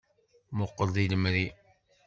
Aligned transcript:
Muqel 0.57 0.89
deg 0.95 1.07
lemri. 1.11 1.47